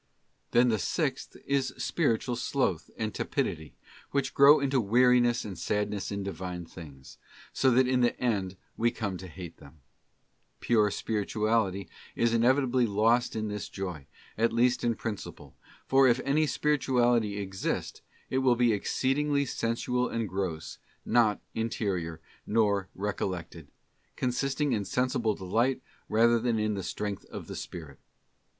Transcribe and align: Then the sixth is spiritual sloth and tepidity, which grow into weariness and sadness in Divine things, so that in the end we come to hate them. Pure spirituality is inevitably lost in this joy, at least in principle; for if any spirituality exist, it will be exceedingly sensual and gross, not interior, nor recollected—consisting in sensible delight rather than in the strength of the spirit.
Then 0.49 0.69
the 0.69 0.79
sixth 0.79 1.37
is 1.45 1.75
spiritual 1.77 2.35
sloth 2.35 2.89
and 2.97 3.13
tepidity, 3.13 3.75
which 4.09 4.33
grow 4.33 4.59
into 4.59 4.81
weariness 4.81 5.45
and 5.45 5.55
sadness 5.55 6.11
in 6.11 6.23
Divine 6.23 6.65
things, 6.65 7.19
so 7.53 7.69
that 7.69 7.87
in 7.87 8.01
the 8.01 8.19
end 8.19 8.57
we 8.75 8.89
come 8.89 9.15
to 9.17 9.27
hate 9.27 9.57
them. 9.57 9.81
Pure 10.59 10.89
spirituality 10.89 11.87
is 12.15 12.33
inevitably 12.33 12.87
lost 12.87 13.35
in 13.35 13.47
this 13.47 13.69
joy, 13.69 14.07
at 14.39 14.51
least 14.51 14.83
in 14.83 14.95
principle; 14.95 15.55
for 15.85 16.07
if 16.07 16.19
any 16.21 16.47
spirituality 16.47 17.37
exist, 17.37 18.01
it 18.31 18.39
will 18.39 18.55
be 18.55 18.73
exceedingly 18.73 19.45
sensual 19.45 20.09
and 20.09 20.27
gross, 20.27 20.79
not 21.05 21.41
interior, 21.53 22.19
nor 22.47 22.89
recollected—consisting 22.95 24.73
in 24.73 24.83
sensible 24.83 25.35
delight 25.35 25.79
rather 26.09 26.39
than 26.39 26.57
in 26.57 26.73
the 26.73 26.81
strength 26.81 27.23
of 27.25 27.45
the 27.45 27.55
spirit. 27.55 27.99